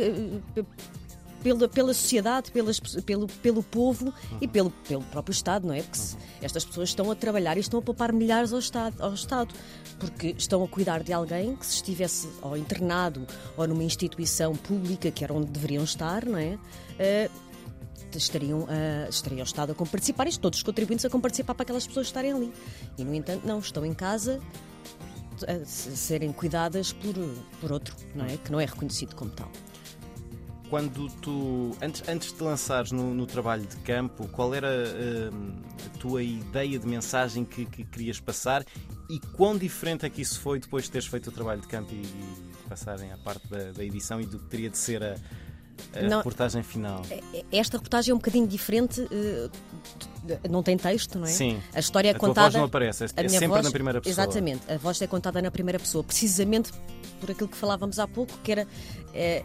pela, 1.43 1.69
pela 1.69 1.95
sociedade, 1.95 2.51
pelas, 2.51 2.81
pelo, 2.81 3.27
pelo 3.27 3.63
povo 3.63 4.07
uhum. 4.07 4.39
e 4.41 4.49
pelo, 4.49 4.71
pelo 4.71 5.03
próprio 5.05 5.33
Estado, 5.33 5.67
não 5.67 5.75
é? 5.75 5.83
Porque 5.83 5.99
uhum. 5.99 6.19
estas 6.43 6.65
pessoas 6.65 6.89
estão 6.89 7.11
a 7.11 7.15
trabalhar 7.15 7.57
e 7.57 7.61
estão 7.61 7.79
a 7.81 7.83
poupar 7.83 8.13
milhares 8.13 8.53
ao 8.53 8.59
Estado, 8.59 8.97
ao 9.01 9.15
Estado, 9.15 9.55
porque 9.99 10.35
estão 10.37 10.63
a 10.63 10.69
cuidar 10.69 11.03
de 11.03 11.13
alguém 11.13 11.57
que 11.57 11.67
se 11.67 11.77
estivesse 11.77 12.29
ou 12.43 12.57
internado 12.57 13.27
ou 13.57 13.67
numa 13.67 13.85
instituição 13.85 14.55
pública, 14.55 15.11
que 15.11 15.25
era 15.25 15.33
onde 15.33 15.51
deveriam 15.51 15.85
estar, 15.85 16.25
não 16.25 16.39
é? 16.39 16.59
Uh, 16.99 17.47
estariam, 18.17 18.61
uh, 18.61 19.09
estaria 19.09 19.43
o 19.43 19.47
Estado 19.47 19.73
a 19.73 19.87
participar, 19.87 20.27
e 20.27 20.39
todos 20.39 20.59
os 20.59 20.63
contribuintes 20.63 21.05
a 21.05 21.11
participar 21.11 21.55
para 21.55 21.63
aquelas 21.63 21.87
pessoas 21.87 22.07
estarem 22.07 22.33
ali. 22.33 22.53
E, 22.97 23.05
no 23.05 23.15
entanto, 23.15 23.47
não, 23.47 23.59
estão 23.59 23.85
em 23.85 23.95
casa 23.95 24.41
a 25.47 25.65
serem 25.67 26.33
cuidadas 26.33 26.93
por, 26.93 27.15
por 27.61 27.73
outro, 27.73 27.95
não 28.15 28.25
é? 28.25 28.37
Que 28.39 28.51
não 28.51 28.59
é 28.59 28.65
reconhecido 28.65 29.15
como 29.15 29.31
tal 29.31 29.51
quando 30.69 31.09
tu, 31.21 31.77
antes, 31.81 32.03
antes 32.09 32.33
de 32.33 32.43
lançares 32.43 32.91
no, 32.91 33.15
no 33.15 33.27
trabalho 33.27 33.65
de 33.65 33.77
campo, 33.77 34.29
qual 34.29 34.55
era 34.55 34.69
uh, 34.69 35.53
a 35.87 35.99
tua 35.99 36.23
ideia 36.23 36.79
de 36.79 36.87
mensagem 36.87 37.45
que, 37.45 37.65
que, 37.67 37.85
querias 37.85 38.19
passar 38.19 38.65
e 39.09 39.21
quão 39.37 39.57
diferente 39.57 40.05
é 40.05 40.11
que 40.11 40.21
isso 40.21 40.41
foi 40.41 40.59
depois 40.59 40.85
de 40.85 40.91
teres 40.91 41.07
feito 41.07 41.29
o 41.29 41.33
trabalho 41.33 41.61
de 41.61 41.69
campo 41.69 41.93
e, 41.93 41.97
e 41.97 42.69
passarem 42.69 43.13
à 43.13 43.17
parte 43.19 43.47
da, 43.49 43.73
da, 43.73 43.85
edição 43.85 44.21
e 44.21 44.27
do 44.27 44.39
que 44.39 44.47
teria 44.47 44.69
de 44.69 44.77
ser 44.77 45.03
a, 45.03 45.17
a 45.95 46.03
não, 46.03 46.19
reportagem 46.19 46.63
final? 46.63 47.03
É, 47.11 47.23
é, 47.33 47.45
esta 47.53 47.77
reportagem 47.77 48.11
é 48.11 48.15
um 48.15 48.19
bocadinho 48.19 48.47
diferente. 48.47 49.01
Uh, 49.03 49.51
não 50.51 50.61
tem 50.65 50.77
texto, 50.77 51.19
não 51.19 51.27
é? 51.27 51.31
Sim. 51.31 51.63
A 51.73 51.79
história 51.79 52.09
é 52.09 52.11
a 52.11 52.19
contada. 52.19 52.41
A 52.41 52.51
voz 52.51 52.55
não 52.57 52.65
aparece, 52.65 53.05
é, 53.05 53.07
é 53.07 53.29
sempre 53.29 53.47
voz, 53.47 53.65
na 53.65 53.71
primeira 53.71 54.01
pessoa. 54.01 54.25
Exatamente, 54.25 54.73
a 54.73 54.77
voz 54.77 55.01
é 55.01 55.07
contada 55.07 55.41
na 55.41 55.51
primeira 55.53 55.79
pessoa, 55.79 56.03
precisamente 56.03 56.73
por 57.21 57.31
aquilo 57.31 57.49
que 57.49 57.57
falávamos 57.57 58.01
há 58.01 58.09
pouco, 58.09 58.37
que 58.43 58.51
era. 58.51 58.67
É, 59.15 59.45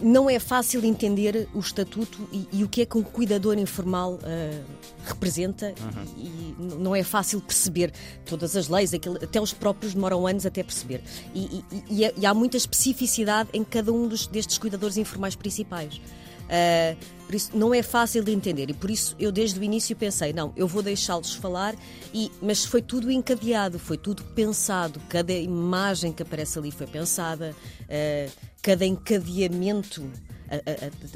não 0.00 0.28
é 0.28 0.38
fácil 0.38 0.84
entender 0.84 1.48
o 1.54 1.58
estatuto 1.58 2.28
e, 2.32 2.48
e, 2.52 2.64
o 2.64 2.68
que 2.68 2.82
é 2.82 2.86
que 2.86 2.96
um 2.96 3.02
cuidador 3.02 3.58
informal 3.58 4.14
uh, 4.14 4.64
representa 5.04 5.74
uhum. 5.80 6.04
e, 6.16 6.54
não 6.78 6.94
é 6.94 7.02
fácil 7.02 7.40
perceber 7.40 7.92
todas 8.24 8.56
as 8.56 8.68
leis, 8.68 8.94
aquilo, 8.94 9.16
até 9.16 9.40
os 9.40 9.52
próprios 9.52 9.94
demoram 9.94 10.26
anos 10.26 10.46
até 10.46 10.62
perceber. 10.62 11.02
E, 11.34 11.64
e, 11.90 12.26
há 12.26 12.34
muita 12.34 12.56
especificidade 12.56 13.50
em 13.52 13.64
cada 13.64 13.92
um 13.92 14.08
dos, 14.08 14.26
destes 14.26 14.58
cuidadores 14.58 14.96
informais 14.96 15.34
principais. 15.34 16.00
Uh, 16.44 16.96
por 17.24 17.34
isso 17.34 17.56
não 17.56 17.72
é 17.72 17.82
fácil 17.82 18.22
de 18.22 18.30
entender 18.30 18.68
e 18.68 18.74
por 18.74 18.90
isso 18.90 19.16
eu 19.18 19.32
desde 19.32 19.58
o 19.58 19.62
início 19.62 19.96
pensei, 19.96 20.30
não, 20.30 20.52
eu 20.54 20.68
vou 20.68 20.82
deixá-los 20.82 21.34
falar, 21.34 21.74
e, 22.12 22.30
mas 22.42 22.66
foi 22.66 22.82
tudo 22.82 23.10
encadeado, 23.10 23.78
foi 23.78 23.96
tudo 23.96 24.22
pensado, 24.22 25.00
cada 25.08 25.32
imagem 25.32 26.12
que 26.12 26.22
aparece 26.22 26.58
ali 26.58 26.70
foi 26.70 26.86
pensada, 26.86 27.56
uh, 27.82 28.53
cada 28.64 28.86
encadeamento 28.86 30.10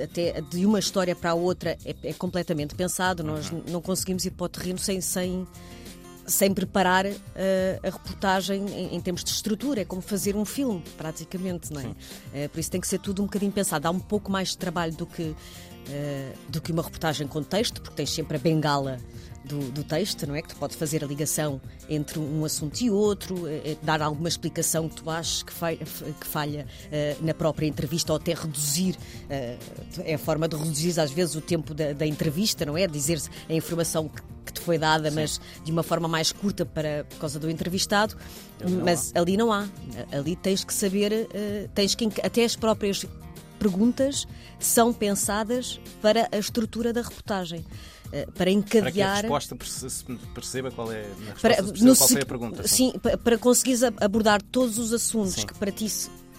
até 0.03 0.41
de 0.43 0.67
uma 0.67 0.79
história 0.79 1.17
para 1.17 1.31
a 1.31 1.35
outra 1.35 1.79
é, 1.85 1.95
é 2.03 2.13
completamente 2.13 2.75
pensado, 2.75 3.23
nós 3.25 3.51
uhum. 3.51 3.63
não 3.69 3.81
conseguimos 3.81 4.25
ir 4.27 4.33
para 4.33 4.45
o 4.45 4.49
terreno 4.49 4.79
sem, 4.79 5.01
sem 5.01 5.47
sem 6.27 6.53
preparar 6.53 7.07
uh, 7.07 7.17
a 7.83 7.89
reportagem 7.91 8.67
em, 8.69 8.97
em, 8.97 9.01
termos 9.01 9.25
de 9.25 9.31
estrutura. 9.31 9.81
É 9.81 9.85
como 9.87 10.03
fazer 10.03 10.37
um 10.37 10.45
filme, 10.45 10.85
praticamente, 10.99 11.73
não 11.73 11.81
é? 11.81 11.87
Uh, 11.87 12.49
por 12.51 12.61
isso 12.61 12.71
tem 12.71 12.83
que 12.83 12.87
ser 12.87 12.99
tudo 12.99 13.23
um 13.23 13.25
bocadinho 13.25 13.51
pensado. 13.51 13.89
Há 13.89 13.91
um 13.91 13.99
pouco 13.99 14.31
mais 14.31 14.49
de 14.49 14.59
trabalho 14.59 14.93
do 14.93 15.07
que, 15.07 15.23
uh, 15.23 15.35
do 16.51 16.61
que 16.61 16.71
uma 16.71 16.83
reportagem 16.83 17.27
com 17.27 17.43
texto, 17.43 17.81
porque 17.81 17.97
tens 17.97 18.11
sempre 18.11 18.37
a 18.37 18.41
bengala 18.41 18.99
do, 19.49 19.71
do, 19.71 19.83
texto, 19.83 20.27
não 20.27 20.35
é? 20.35 20.43
Que 20.43 20.49
tu 20.49 20.57
pode 20.57 20.77
fazer 20.77 21.03
a 21.03 21.07
ligação 21.07 21.61
entre 21.89 22.19
um 22.19 22.45
assunto 22.45 22.81
e 22.81 22.91
outro, 22.91 23.49
eh, 23.49 23.77
dar 23.83 24.03
alguma 24.03 24.29
explicação 24.29 24.89
que 24.89 24.97
tu 24.97 25.11
achas 25.11 25.43
que, 25.43 25.53
falha, 25.53 25.79
que 25.79 26.27
falha 26.27 26.67
uh, 26.87 27.25
na 27.25 27.35
própria 27.35 27.67
entrevista 27.67 28.13
ou 28.13 28.19
até 28.19 28.35
reduzir, 28.35 28.95
uh, 28.95 30.03
é 30.05 30.15
a 30.15 30.19
forma 30.19 30.47
de 30.47 30.57
reduzir 30.57 31.01
às 31.01 31.11
vezes 31.11 31.35
o 31.35 31.41
tempo 31.41 31.75
da, 31.75 31.93
da 31.93 32.07
entrevista, 32.07 32.65
não 32.67 32.77
é? 32.77 32.87
Dizer 32.87 33.21
a 33.49 33.55
informação 33.55 34.09
que, 34.09 34.23
que 34.47 34.53
te 34.53 34.61
foi 34.61 34.79
dada, 34.79 35.11
Sim. 35.11 35.17
mas 35.17 35.41
de 35.65 35.73
uma 35.73 35.83
forma 35.83 36.07
mais 36.07 36.31
curta 36.31 36.67
para, 36.67 37.05
por 37.09 37.19
causa 37.19 37.39
do 37.39 37.51
entrevistado. 37.51 38.17
Ali 38.63 38.73
mas 38.73 39.13
ali 39.15 39.37
não 39.37 39.53
há. 39.53 39.67
Ali 40.13 40.37
tens 40.37 40.63
que 40.63 40.75
saber, 40.75 41.13
uh, 41.13 41.69
tens 41.75 41.95
que 41.95 42.07
até 42.23 42.45
as 42.45 42.55
próprias 42.55 43.05
perguntas 43.59 44.27
são 44.59 44.93
pensadas 44.93 45.81
para 46.01 46.29
a 46.31 46.39
estrutura 46.39 46.93
da 46.93 47.03
reportagem. 47.03 47.65
Eh, 48.13 48.27
para 48.35 48.51
encadear. 48.51 48.83
Para 48.85 48.93
que 48.93 49.03
a 49.03 49.15
resposta 49.15 49.57
perceba 50.35 50.71
qual 50.71 50.91
é, 50.91 51.05
para, 51.43 51.57
qual 51.57 52.09
foi 52.09 52.23
a 52.23 52.27
pergunta. 52.27 52.67
Sim, 52.67 52.93
para, 53.03 53.19
para 53.19 53.37
conseguires 53.37 53.83
abordar 53.83 54.41
todos 54.41 54.79
os 54.79 54.93
assuntos 54.93 55.35
sim. 55.35 55.47
que 55.47 55.55
para 55.55 55.71
ti 55.71 55.87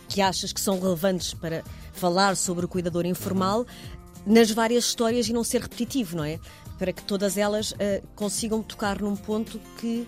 que 0.07 0.21
achas 0.21 0.51
que 0.51 0.59
são 0.59 0.79
relevantes 0.79 1.35
para 1.35 1.63
falar 1.93 2.35
sobre 2.35 2.65
o 2.65 2.67
cuidador 2.67 3.05
informal 3.05 3.59
uhum. 3.59 4.33
nas 4.33 4.49
várias 4.49 4.85
histórias 4.85 5.27
e 5.27 5.33
não 5.33 5.43
ser 5.43 5.61
repetitivo, 5.61 6.17
não 6.17 6.23
é? 6.23 6.39
Para 6.79 6.91
que 6.91 7.03
todas 7.03 7.37
elas 7.37 7.71
uh, 7.73 7.75
consigam 8.15 8.63
tocar 8.63 8.99
num 8.99 9.15
ponto 9.15 9.61
que 9.77 10.07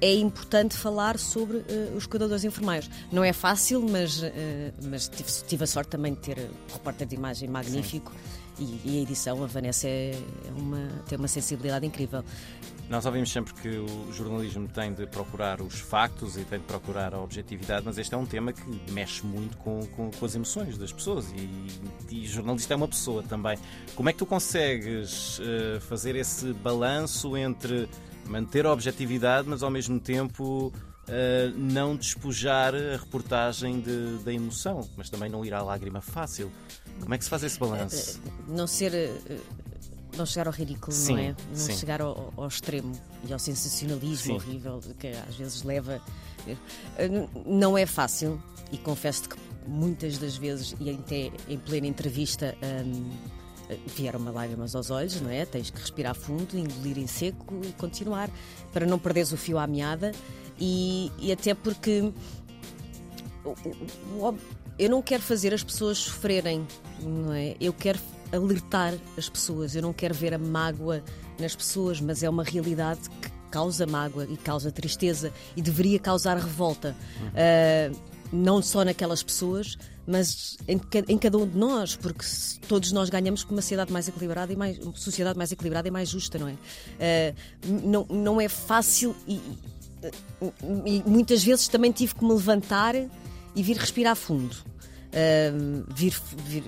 é 0.00 0.14
importante 0.14 0.76
falar 0.76 1.18
sobre 1.18 1.56
uh, 1.58 1.96
os 1.96 2.06
cuidadores 2.06 2.44
informais. 2.44 2.88
Não 3.10 3.24
é 3.24 3.32
fácil, 3.32 3.82
mas, 3.82 4.22
uh, 4.22 4.26
mas 4.84 5.08
tive, 5.08 5.30
tive, 5.48 5.64
a 5.64 5.66
sorte 5.66 5.90
também 5.90 6.14
de 6.14 6.20
ter 6.20 6.38
um 6.38 6.72
repórter 6.72 7.08
de 7.08 7.16
imagem 7.16 7.48
magnífico 7.48 8.12
e, 8.60 8.80
e, 8.84 8.98
a 8.98 9.02
edição, 9.02 9.42
a 9.42 9.46
Vanessa 9.46 9.88
é 9.88 10.14
uma, 10.56 10.88
tem 11.08 11.18
uma 11.18 11.28
sensibilidade 11.28 11.86
incrível. 11.86 12.22
Nós 12.88 13.06
ouvimos 13.06 13.30
sempre 13.30 13.54
que 13.54 13.68
o 13.68 14.12
jornalismo 14.12 14.66
tem 14.68 14.92
de 14.92 15.06
procurar 15.06 15.60
os 15.60 15.78
factos 15.78 16.36
e 16.36 16.44
tem 16.44 16.58
de 16.58 16.64
procurar 16.64 17.14
a 17.14 17.20
objetividade, 17.20 17.82
mas 17.86 17.96
este 17.98 18.14
é 18.14 18.18
um 18.18 18.26
tema 18.26 18.52
que 18.52 18.92
mexe 18.92 19.24
muito 19.24 19.56
com, 19.58 19.80
com, 19.86 20.10
com 20.10 20.26
as 20.26 20.34
emoções 20.34 20.76
das 20.76 20.92
pessoas 20.92 21.32
e, 21.32 22.14
e 22.14 22.26
jornalista 22.26 22.74
é 22.74 22.76
uma 22.76 22.88
pessoa 22.88 23.22
também. 23.22 23.56
Como 23.94 24.08
é 24.08 24.12
que 24.12 24.18
tu 24.18 24.26
consegues 24.26 25.38
uh, 25.38 25.80
fazer 25.82 26.16
esse 26.16 26.52
balanço 26.52 27.36
entre 27.36 27.88
manter 28.26 28.66
a 28.66 28.72
objetividade, 28.72 29.48
mas 29.48 29.62
ao 29.62 29.70
mesmo 29.70 30.00
tempo 30.00 30.72
uh, 31.10 31.58
não 31.58 31.96
despojar 31.96 32.74
a 32.74 32.96
reportagem 32.96 33.80
de, 33.80 34.18
da 34.24 34.32
emoção, 34.32 34.88
mas 34.96 35.10
também 35.10 35.28
não 35.28 35.44
ir 35.44 35.52
à 35.52 35.62
lágrima 35.62 36.00
fácil. 36.00 36.50
Como 37.00 37.12
é 37.14 37.18
que 37.18 37.24
se 37.24 37.30
faz 37.30 37.42
esse 37.42 37.58
balanço? 37.58 38.20
Eh, 38.24 38.30
não 38.48 38.66
ser. 38.66 38.94
Eh, 38.94 39.38
não 40.16 40.26
chegar 40.26 40.48
ao 40.48 40.52
ridículo, 40.52 40.92
sim, 40.92 41.12
não 41.12 41.20
é? 41.20 41.28
Não 41.28 41.56
sim. 41.56 41.76
chegar 41.76 42.00
ao, 42.00 42.32
ao, 42.36 42.48
extremo 42.48 42.92
e 43.26 43.32
ao 43.32 43.38
sensacionalismo 43.38 44.26
sim. 44.26 44.32
horrível 44.32 44.80
que 44.98 45.08
às 45.08 45.36
vezes 45.36 45.62
leva. 45.62 46.00
Não 47.46 47.78
é 47.78 47.86
fácil 47.86 48.42
e 48.72 48.78
confesso 48.78 49.28
que 49.28 49.36
muitas 49.66 50.18
das 50.18 50.36
vezes, 50.36 50.74
e 50.80 50.90
até 50.90 51.30
em 51.48 51.58
plena 51.58 51.86
entrevista, 51.86 52.56
hum, 52.84 53.10
vieram-me 53.86 54.30
lágrimas 54.30 54.74
aos 54.74 54.90
olhos, 54.90 55.20
não 55.20 55.30
é? 55.30 55.44
Tens 55.44 55.70
que 55.70 55.80
respirar 55.80 56.14
fundo, 56.14 56.58
engolir 56.58 56.98
em 56.98 57.06
seco 57.06 57.54
e 57.62 57.72
continuar 57.72 58.28
para 58.72 58.86
não 58.86 58.98
perderes 58.98 59.32
o 59.32 59.36
fio 59.36 59.58
à 59.58 59.66
meada 59.66 60.12
e, 60.60 61.10
e 61.18 61.32
até 61.32 61.54
porque 61.54 62.12
eu 64.78 64.90
não 64.90 65.02
quero 65.02 65.22
fazer 65.22 65.54
as 65.54 65.62
pessoas 65.62 65.98
sofrerem, 65.98 66.66
não 67.02 67.32
é? 67.32 67.56
Eu 67.60 67.72
quero 67.72 67.98
alertar 68.32 68.94
as 69.16 69.28
pessoas, 69.28 69.74
eu 69.74 69.82
não 69.82 69.92
quero 69.92 70.14
ver 70.14 70.34
a 70.34 70.38
mágoa 70.38 71.02
nas 71.38 71.56
pessoas, 71.56 72.00
mas 72.00 72.22
é 72.22 72.30
uma 72.30 72.44
realidade 72.44 73.00
que 73.20 73.30
causa 73.50 73.86
mágoa 73.86 74.24
e 74.24 74.36
causa 74.36 74.70
tristeza 74.70 75.32
e 75.56 75.62
deveria 75.62 75.98
causar 75.98 76.36
revolta. 76.36 76.96
Uh, 77.30 78.10
não 78.32 78.62
só 78.62 78.84
naquelas 78.84 79.24
pessoas, 79.24 79.76
mas 80.06 80.56
em, 80.68 80.80
em, 81.08 81.18
cada 81.18 81.36
um 81.36 81.46
de 81.48 81.58
nós, 81.58 81.96
porque 81.96 82.24
todos 82.68 82.92
nós 82.92 83.10
ganhamos 83.10 83.42
com 83.42 83.52
uma 83.54 83.60
sociedade 83.60 83.92
mais 83.92 84.06
equilibrada 84.06 84.52
e 84.52 84.56
mais 84.56 84.78
sociedade 84.94 85.36
mais 85.36 85.50
equilibrada 85.50 85.88
e 85.88 85.90
mais 85.90 86.08
justa, 86.08 86.38
não 86.38 86.48
é? 86.48 86.52
Uh, 86.52 87.36
não, 87.84 88.06
não 88.08 88.40
é 88.40 88.48
fácil 88.48 89.16
e, 89.26 89.40
e, 90.86 91.02
muitas 91.06 91.42
vezes 91.42 91.68
também 91.68 91.92
tive 91.92 92.14
que 92.14 92.24
me 92.24 92.32
levantar 92.32 92.94
e 92.94 93.62
vir 93.62 93.76
respirar 93.76 94.16
fundo, 94.16 94.54
uh, 94.54 95.84
vir, 95.94 96.14
vir, 96.46 96.64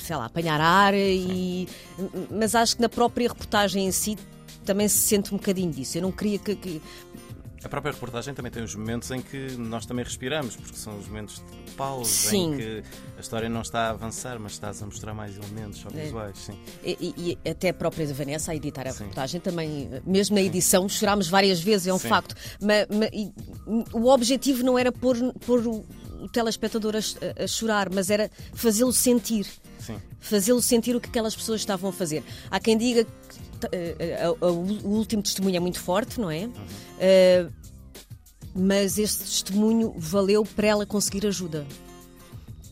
sei 0.00 0.16
lá, 0.16 0.26
apanhar 0.26 0.60
ar 0.60 0.94
e, 0.94 1.68
mas 2.30 2.54
acho 2.54 2.76
que 2.76 2.82
na 2.82 2.88
própria 2.88 3.28
reportagem 3.28 3.86
em 3.86 3.92
si 3.92 4.16
também 4.64 4.88
se 4.88 4.98
sente 4.98 5.34
um 5.34 5.38
bocadinho 5.38 5.72
disso. 5.72 5.96
Eu 5.96 6.02
não 6.02 6.12
queria 6.12 6.38
que, 6.38 6.54
que 6.54 6.82
a 7.64 7.68
própria 7.68 7.92
reportagem 7.92 8.34
também 8.34 8.52
tem 8.52 8.62
os 8.62 8.74
momentos 8.74 9.10
em 9.10 9.20
que 9.20 9.52
nós 9.56 9.84
também 9.84 10.04
respiramos, 10.04 10.56
porque 10.56 10.76
são 10.76 10.98
os 10.98 11.08
momentos 11.08 11.42
de 11.66 11.72
pausa 11.72 12.08
sim. 12.08 12.54
em 12.54 12.56
que 12.56 12.82
a 13.16 13.20
história 13.20 13.48
não 13.48 13.62
está 13.62 13.88
a 13.88 13.90
avançar, 13.90 14.38
mas 14.38 14.52
estás 14.52 14.82
a 14.82 14.86
mostrar 14.86 15.12
mais 15.14 15.36
elementos 15.36 15.84
audiovisuais. 15.84 16.36
É. 16.36 16.40
Sim. 16.40 16.58
E, 16.84 17.38
e, 17.44 17.50
até 17.50 17.70
a 17.70 17.74
própria 17.74 18.06
Vanessa 18.14 18.52
a 18.52 18.56
editar 18.56 18.86
a 18.86 18.92
sim. 18.92 19.00
reportagem 19.00 19.40
também, 19.40 19.90
mesmo 20.06 20.36
na 20.36 20.42
edição, 20.42 20.88
chorámos 20.88 21.28
várias 21.28 21.60
vezes, 21.60 21.88
é 21.88 21.92
um 21.92 21.98
sim. 21.98 22.08
facto. 22.08 22.34
Mas, 22.60 22.86
mas 22.88 23.10
o 23.92 24.08
objetivo 24.08 24.62
não 24.62 24.78
era 24.78 24.92
pôr, 24.92 25.16
pôr 25.44 25.66
o, 25.66 25.84
o 26.20 26.28
telespectador 26.28 26.94
a, 26.94 27.42
a 27.42 27.46
chorar, 27.46 27.90
mas 27.90 28.10
era 28.10 28.30
fazê-lo 28.54 28.92
sentir. 28.92 29.46
Fazê-lo 30.20 30.60
sentir 30.60 30.96
o 30.96 31.00
que 31.00 31.08
aquelas 31.08 31.34
pessoas 31.34 31.60
estavam 31.60 31.90
a 31.90 31.92
fazer. 31.92 32.22
Há 32.50 32.58
quem 32.58 32.76
diga 32.76 33.04
que 33.04 33.10
o 34.40 34.88
último 34.88 35.22
testemunho 35.22 35.56
é 35.56 35.60
muito 35.60 35.80
forte, 35.80 36.20
não 36.20 36.30
é? 36.30 36.44
Uhum. 36.44 36.50
Uh, 36.52 37.52
mas 38.54 38.98
este 38.98 39.24
testemunho 39.24 39.94
valeu 39.96 40.44
para 40.44 40.66
ela 40.66 40.86
conseguir 40.86 41.26
ajuda. 41.26 41.66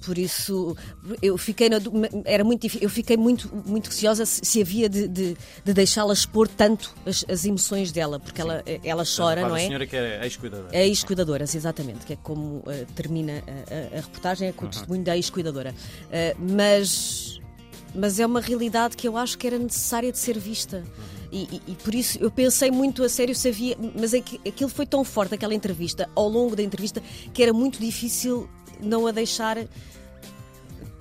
Por 0.07 0.19
isso, 0.19 0.77
eu 1.21 1.37
fiquei 1.37 1.69
na, 1.69 1.79
era 2.25 2.45
muito 2.45 2.69
eu 2.81 2.89
fiquei 2.89 3.17
muito 3.17 3.51
muito 3.67 3.89
receosa 3.89 4.25
se, 4.25 4.63
havia 4.63 4.89
de, 4.89 5.09
de, 5.09 5.37
de 5.65 5.75
deixá-la 5.75 6.13
expor 6.13 6.47
tanto 6.47 6.95
as, 7.05 7.25
as, 7.29 7.45
emoções 7.45 7.91
dela, 7.91 8.21
porque 8.21 8.41
ela 8.41 8.63
ela 8.85 9.03
chora, 9.05 9.41
não 9.43 9.57
é? 9.57 9.65
A 9.65 9.67
senhora 9.67 9.85
que 9.85 9.97
é 9.97 10.23
ex-cuidadora. 10.23 10.69
É 10.71 10.87
ex-cuidadoras, 10.87 11.55
exatamente, 11.57 12.07
que 12.07 12.13
é 12.13 12.17
como 12.23 12.59
uh, 12.59 12.87
termina 12.95 13.43
a, 13.49 13.97
a, 13.97 13.99
a, 13.99 14.01
reportagem, 14.01 14.49
é 14.49 14.53
com 14.53 14.67
o 14.67 14.69
testemunho 14.69 15.03
da 15.03 15.17
ex-cuidadora. 15.17 15.75
Uh, 15.75 16.55
mas 16.55 17.41
mas 17.97 18.21
é 18.21 18.27
uma 18.27 18.41
realidade 18.41 18.97
que 18.97 19.07
eu 19.09 19.17
acho 19.17 19.37
que 19.39 19.47
era 19.47 19.59
necessária 19.59 20.13
de 20.13 20.19
ser 20.19 20.39
vista. 20.39 20.85
E, 21.33 21.43
e, 21.43 21.63
e, 21.73 21.75
por 21.75 21.95
isso 21.95 22.19
eu 22.21 22.31
pensei 22.31 22.71
muito 22.71 23.03
a 23.03 23.09
sério 23.09 23.35
se 23.35 23.49
havia. 23.49 23.77
Mas 23.99 24.15
é 24.15 24.19
aquilo 24.19 24.71
foi 24.71 24.87
tão 24.87 25.05
forte, 25.05 25.35
aquela 25.35 25.55
entrevista, 25.55 26.09
ao 26.15 26.29
longo 26.29 26.55
da 26.55 26.63
entrevista, 26.63 27.03
que 27.33 27.43
era 27.43 27.53
muito 27.53 27.81
difícil 27.81 28.49
não 28.81 29.07
a 29.07 29.13
deixar 29.13 29.59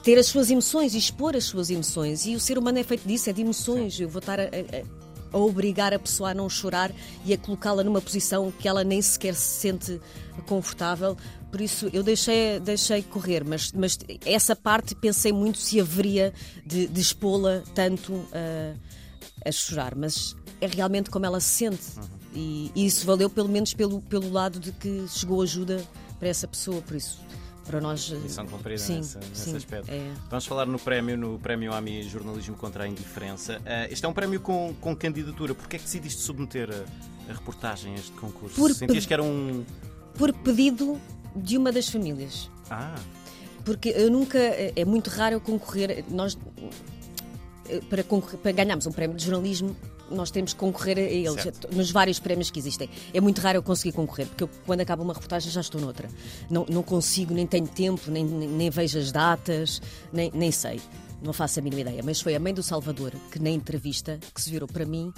ter 0.01 0.19
as 0.19 0.27
suas 0.27 0.51
emoções 0.51 0.93
e 0.93 0.99
expor 0.99 1.35
as 1.35 1.45
suas 1.45 1.69
emoções. 1.69 2.25
E 2.25 2.35
o 2.35 2.39
ser 2.39 2.57
humano 2.57 2.77
é 2.77 2.83
feito 2.83 3.07
disso, 3.07 3.29
é 3.29 3.33
de 3.33 3.41
emoções. 3.41 3.95
Sim. 3.95 4.03
Eu 4.03 4.09
vou 4.09 4.19
estar 4.19 4.39
a, 4.39 4.43
a, 4.43 4.94
a, 5.35 5.39
obrigar 5.39 5.93
a 5.93 5.99
pessoa 5.99 6.31
a 6.31 6.33
não 6.33 6.49
chorar 6.49 6.91
e 7.25 7.33
a 7.33 7.37
colocá-la 7.37 7.83
numa 7.83 8.01
posição 8.01 8.51
que 8.51 8.67
ela 8.67 8.83
nem 8.83 9.01
sequer 9.01 9.35
se 9.35 9.59
sente 9.59 10.01
confortável. 10.47 11.17
Por 11.51 11.61
isso 11.61 11.89
eu 11.93 12.03
deixei, 12.03 12.59
deixei 12.59 13.01
correr, 13.03 13.43
mas, 13.43 13.71
mas 13.71 13.99
essa 14.25 14.55
parte 14.55 14.95
pensei 14.95 15.31
muito 15.31 15.57
se 15.57 15.79
haveria 15.79 16.33
de, 16.65 16.87
de 16.87 17.01
expô-la 17.01 17.63
tanto 17.73 18.13
uh, 18.13 18.79
a 19.45 19.51
chorar. 19.51 19.95
Mas 19.95 20.35
é 20.59 20.67
realmente 20.67 21.09
como 21.09 21.25
ela 21.25 21.39
se 21.39 21.49
sente. 21.49 21.83
Uhum. 21.97 22.03
E, 22.33 22.71
e, 22.75 22.85
isso 22.85 23.05
valeu 23.05 23.29
pelo 23.29 23.47
menos 23.47 23.73
pelo, 23.73 24.01
pelo 24.01 24.29
lado 24.29 24.59
de 24.59 24.71
que 24.73 25.05
chegou 25.07 25.41
ajuda 25.41 25.81
para 26.19 26.27
essa 26.27 26.47
pessoa. 26.47 26.81
Por 26.81 26.97
isso 26.97 27.19
para 27.65 27.81
nós. 27.81 28.10
Missão 28.10 28.45
cumprida 28.45 28.77
sim, 28.77 28.98
nesse, 28.98 29.17
nesse 29.17 29.36
sim, 29.36 29.55
aspecto. 29.55 29.91
É. 29.91 30.12
Vamos 30.29 30.45
falar 30.45 30.65
no 30.65 30.79
prémio, 30.79 31.17
no 31.17 31.39
prémio 31.39 31.74
AMI 31.74 32.03
Jornalismo 32.03 32.55
contra 32.55 32.84
a 32.84 32.88
Indiferença. 32.88 33.60
Uh, 33.60 33.91
este 33.91 34.05
é 34.05 34.10
um 34.10 34.13
prémio 34.13 34.39
com, 34.39 34.74
com 34.79 34.95
candidatura. 34.95 35.53
Porquê 35.53 35.75
é 35.75 35.79
que 35.79 35.86
decidiste 35.86 36.22
submeter 36.22 36.69
a, 36.72 37.31
a 37.31 37.34
reportagem 37.34 37.93
a 37.93 37.95
este 37.95 38.12
concurso? 38.12 38.55
Por 38.55 38.74
Sentias 38.74 39.05
que 39.05 39.13
era 39.13 39.24
um. 39.24 39.65
Por 40.17 40.34
pedido 40.34 41.00
de 41.36 41.57
uma 41.57 41.72
das 41.72 41.89
famílias. 41.89 42.50
Ah. 42.69 42.95
Porque 43.63 43.89
eu 43.89 44.10
nunca. 44.12 44.38
É 44.39 44.86
muito 44.86 45.10
raro 45.10 45.36
eu 45.36 45.41
concorrer. 45.41 46.05
Nós. 46.10 46.38
Para, 47.89 48.03
concorrer, 48.03 48.38
para 48.38 48.51
ganharmos 48.51 48.86
um 48.86 48.91
prémio 48.91 49.17
de 49.17 49.25
jornalismo, 49.25 49.75
nós 50.09 50.31
temos 50.31 50.53
que 50.53 50.59
concorrer 50.59 50.97
a 50.97 51.01
eles, 51.01 51.41
certo. 51.41 51.67
nos 51.75 51.91
vários 51.91 52.19
prémios 52.19 52.50
que 52.50 52.59
existem. 52.59 52.89
É 53.13 53.21
muito 53.21 53.39
raro 53.41 53.57
eu 53.57 53.63
conseguir 53.63 53.93
concorrer, 53.93 54.27
porque 54.27 54.43
eu, 54.43 54.50
quando 54.65 54.81
acaba 54.81 55.03
uma 55.03 55.13
reportagem 55.13 55.51
já 55.51 55.62
estou 55.62 55.81
noutra. 55.81 56.09
Não, 56.50 56.65
não 56.69 56.83
consigo, 56.83 57.33
nem 57.33 57.47
tenho 57.47 57.67
tempo, 57.67 58.09
nem, 58.09 58.24
nem, 58.24 58.47
nem 58.47 58.69
vejo 58.69 59.00
as 59.00 59.12
datas, 59.12 59.81
nem, 60.12 60.31
nem 60.33 60.51
sei. 60.51 60.79
Não 61.21 61.33
faço 61.33 61.59
a 61.59 61.62
mínima 61.62 61.81
ideia. 61.81 62.01
Mas 62.03 62.21
foi 62.21 62.35
a 62.35 62.39
mãe 62.39 62.53
do 62.53 62.62
Salvador 62.62 63.12
que, 63.31 63.39
na 63.39 63.50
entrevista, 63.50 64.19
que 64.33 64.41
se 64.41 64.50
virou 64.50 64.67
para 64.67 64.85
mim 64.85 65.13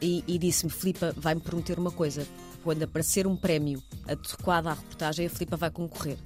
e, 0.00 0.22
e 0.26 0.38
disse-me: 0.38 0.70
Filipa, 0.70 1.14
vai-me 1.16 1.40
prometer 1.40 1.78
uma 1.78 1.90
coisa. 1.90 2.26
Quando 2.62 2.82
aparecer 2.82 3.26
um 3.26 3.36
prémio 3.36 3.82
adequado 4.06 4.66
à 4.66 4.74
reportagem, 4.74 5.26
a 5.26 5.30
Filipa 5.30 5.56
vai 5.56 5.70
concorrer. 5.70 6.18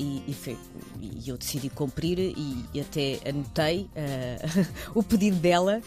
E, 0.00 0.22
e, 0.28 0.32
foi, 0.32 0.56
e, 0.98 1.28
eu 1.28 1.36
decidi 1.36 1.68
cumprir 1.68 2.18
e, 2.18 2.64
e 2.72 2.80
até 2.80 3.20
anotei 3.28 3.82
uh, 3.82 4.66
o 4.98 5.02
pedido 5.02 5.36
dela 5.36 5.82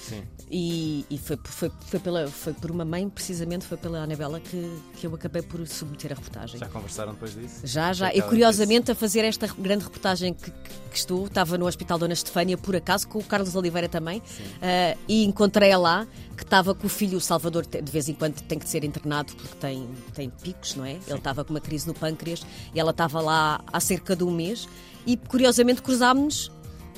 e, 0.51 1.03
e, 1.09 1.17
foi, 1.17 1.39
foi, 1.43 1.71
foi, 1.87 1.99
pela, 1.99 2.27
foi 2.27 2.53
por 2.53 2.69
uma 2.69 2.85
mãe, 2.85 3.09
precisamente 3.09 3.65
foi 3.65 3.75
pela 3.75 4.03
Anabela 4.03 4.39
que, 4.39 4.79
que 4.97 5.07
eu 5.07 5.15
acabei 5.15 5.41
por 5.41 5.65
submeter 5.67 6.11
a 6.11 6.15
reportagem. 6.15 6.59
Já 6.59 6.67
conversaram 6.67 7.13
depois 7.13 7.33
disso? 7.33 7.61
Já, 7.63 7.91
já. 7.91 8.13
E 8.13 8.21
curiosamente 8.21 8.91
a 8.91 8.95
fazer 8.95 9.21
esta 9.21 9.47
grande 9.47 9.83
reportagem 9.83 10.35
que, 10.35 10.51
que, 10.51 10.97
estou, 10.97 11.25
estava 11.25 11.57
no 11.57 11.65
Hospital 11.65 11.97
Dona 11.97 12.13
Estefânia 12.13 12.55
por 12.55 12.75
acaso, 12.75 13.07
com 13.07 13.17
o 13.17 13.23
Carlos 13.23 13.55
Oliveira 13.55 13.89
também, 13.89 14.19
uh, 14.19 14.99
e 15.07 15.25
encontrei-a 15.25 15.77
lá 15.77 16.07
que 16.37 16.43
estava 16.43 16.73
com 16.73 16.87
o 16.87 16.89
filho, 16.89 17.17
o 17.17 17.21
Salvador, 17.21 17.65
de 17.65 17.91
vez 17.91 18.09
em 18.09 18.13
quando 18.13 18.41
tem 18.41 18.57
que 18.57 18.67
ser 18.67 18.83
internado 18.83 19.33
porque 19.35 19.55
tem, 19.55 19.87
tem 20.13 20.29
picos, 20.29 20.75
não 20.75 20.83
é? 20.83 20.95
Sim. 20.95 21.01
Ele 21.07 21.17
estava 21.17 21.43
com 21.43 21.53
uma 21.53 21.61
crise 21.61 21.87
no 21.87 21.93
pâncreas 21.93 22.45
e 22.73 22.79
ela 22.79 22.91
estava 22.91 23.21
lá 23.21 23.61
há 23.71 23.79
cerca 23.79 24.02
de 24.15 24.23
um 24.23 24.31
mês 24.31 24.67
e 25.05 25.17
curiosamente 25.17 25.81
cruzámos-nos 25.81 26.51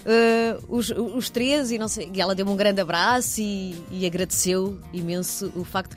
uh, 0.05 0.63
os, 0.67 0.89
os 0.89 1.29
três 1.29 1.71
e, 1.71 1.77
não 1.77 1.87
sei, 1.87 2.09
e 2.13 2.21
ela 2.21 2.35
deu-me 2.35 2.51
um 2.51 2.55
grande 2.55 2.81
abraço 2.81 3.41
e, 3.41 3.75
e 3.91 4.05
agradeceu 4.05 4.79
imenso 4.93 5.51
o 5.55 5.63
facto. 5.63 5.95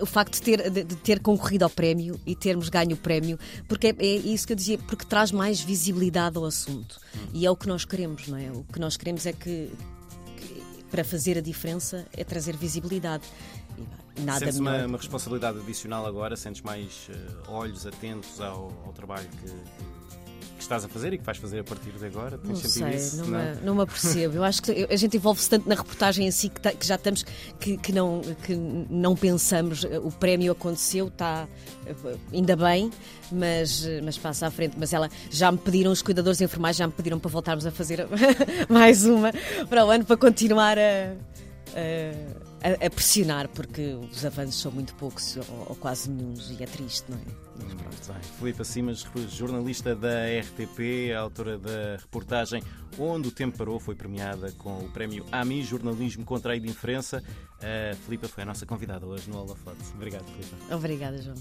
o 0.00 0.06
facto 0.06 0.34
de 0.34 0.42
ter, 0.42 0.70
de, 0.70 0.84
de, 0.84 0.96
ter 0.96 1.20
concorrido 1.20 1.64
ao 1.64 1.70
prémio 1.70 2.20
e 2.26 2.34
termos 2.34 2.68
ganho 2.68 2.94
o 2.94 2.96
prémio, 2.96 3.38
porque 3.66 3.88
é, 3.88 3.94
é, 3.98 4.16
isso 4.16 4.46
que 4.46 4.52
eu 4.52 4.56
dizia, 4.56 4.78
porque 4.78 5.04
traz 5.04 5.32
mais 5.32 5.60
visibilidade 5.60 6.36
ao 6.36 6.44
assunto. 6.44 6.98
Hum. 7.14 7.26
E 7.34 7.46
é 7.46 7.50
o 7.50 7.56
que 7.56 7.66
nós 7.66 7.84
queremos, 7.84 8.28
não 8.28 8.38
é? 8.38 8.50
O 8.50 8.64
que 8.72 8.78
nós 8.78 8.96
queremos 8.96 9.26
é 9.26 9.32
que, 9.32 9.70
que 10.36 10.64
para 10.90 11.04
fazer 11.04 11.38
a 11.38 11.40
diferença, 11.40 12.06
é 12.16 12.24
trazer 12.24 12.56
visibilidade. 12.56 13.24
Nada 14.18 14.40
Sentes 14.40 14.58
uma, 14.58 14.86
uma, 14.86 14.98
responsabilidade 14.98 15.58
adicional 15.58 16.06
agora? 16.06 16.36
Sentes 16.36 16.62
mais 16.62 17.08
uh, 17.08 17.52
olhos 17.52 17.86
atentos 17.86 18.40
ao, 18.40 18.72
ao 18.84 18.92
trabalho 18.92 19.28
que, 19.28 19.50
que 20.56 20.62
estás 20.62 20.84
a 20.84 20.88
fazer 20.88 21.12
e 21.12 21.18
que 21.18 21.24
vais 21.24 21.38
fazer 21.38 21.60
a 21.60 21.64
partir 21.64 21.90
de 21.90 22.04
agora? 22.04 22.36
Tens 22.36 22.62
não 22.62 22.70
sei, 22.70 22.94
isso? 22.94 23.16
Não, 23.18 23.26
não? 23.26 23.38
Me, 23.38 23.60
não 23.62 23.74
me 23.76 23.82
apercebo. 23.82 24.36
Eu 24.36 24.44
acho 24.44 24.62
que 24.62 24.86
a 24.90 24.96
gente 24.96 25.16
envolve-se 25.16 25.48
tanto 25.48 25.68
na 25.68 25.74
reportagem 25.74 26.26
em 26.26 26.30
si 26.30 26.48
que, 26.48 26.60
que 26.60 26.86
já 26.86 26.96
estamos 26.96 27.24
que, 27.58 27.78
que, 27.78 27.92
não, 27.92 28.20
que 28.42 28.54
não 28.54 29.16
pensamos. 29.16 29.84
O 29.84 30.10
prémio 30.10 30.52
aconteceu, 30.52 31.08
está 31.08 31.48
ainda 32.32 32.56
bem, 32.56 32.90
mas, 33.32 33.86
mas 34.04 34.18
passa 34.18 34.48
à 34.48 34.50
frente. 34.50 34.76
Mas 34.78 34.92
ela 34.92 35.08
já 35.30 35.50
me 35.50 35.58
pediram, 35.58 35.90
os 35.90 36.02
cuidadores 36.02 36.40
informais 36.40 36.76
já 36.76 36.86
me 36.86 36.92
pediram 36.92 37.18
para 37.18 37.30
voltarmos 37.30 37.64
a 37.64 37.70
fazer 37.70 38.06
mais 38.68 39.06
uma 39.06 39.32
para 39.68 39.86
o 39.86 39.90
ano 39.90 40.04
para 40.04 40.16
continuar 40.16 40.78
a, 40.78 41.14
a 41.74 42.50
a, 42.62 42.86
a, 42.86 42.90
pressionar, 42.90 43.48
porque 43.48 43.94
os 44.10 44.24
avanços 44.24 44.60
são 44.60 44.70
muito 44.70 44.94
poucos 44.94 45.36
ou, 45.36 45.66
ou 45.70 45.76
quase 45.76 46.10
nenhum, 46.10 46.34
e 46.50 46.62
é 46.62 46.66
triste, 46.66 47.06
não 47.08 47.16
é? 47.16 47.22
Mas 47.56 47.74
pronto. 47.74 48.20
Filipe 48.38 48.64
Simas, 48.64 49.06
jornalista 49.28 49.94
da 49.94 50.26
RTP, 50.40 51.12
autora 51.18 51.58
da 51.58 51.96
reportagem 51.96 52.62
Onde 52.98 53.28
o 53.28 53.30
Tempo 53.30 53.56
Parou, 53.56 53.78
foi 53.78 53.94
premiada 53.94 54.52
com 54.52 54.78
o 54.78 54.90
prémio 54.90 55.24
AMI 55.30 55.62
Jornalismo 55.62 56.24
contra 56.24 56.52
a 56.52 56.56
Indiferença. 56.56 57.22
A 57.60 57.94
Filipa 57.94 58.28
foi 58.28 58.42
a 58.42 58.46
nossa 58.46 58.66
convidada 58.66 59.06
hoje 59.06 59.30
no 59.30 59.38
Holofote. 59.38 59.78
Obrigado, 59.94 60.24
Filipe. 60.24 60.74
Obrigada, 60.74 61.22
João. 61.22 61.36